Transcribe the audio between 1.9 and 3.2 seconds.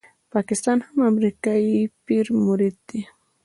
پیر مرید دی.